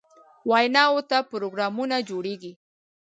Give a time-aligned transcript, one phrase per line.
[0.49, 2.51] ویناوو ته پروګرامونه جوړوي.